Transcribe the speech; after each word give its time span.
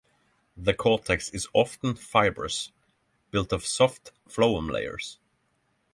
The 0.57 0.73
cortex 0.73 1.29
is 1.29 1.47
often 1.53 1.93
fibrous, 1.95 2.71
built 3.29 3.53
of 3.53 3.63
soft 3.63 4.11
phloem 4.27 4.67
layers. 4.67 5.19